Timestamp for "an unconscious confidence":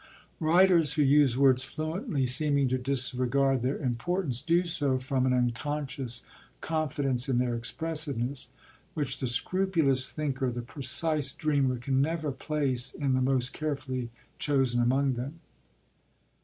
5.27-7.29